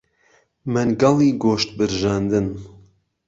مەنگەڵی 0.73 1.31
گۆشت 1.43 1.69
برژاندن 1.77 2.47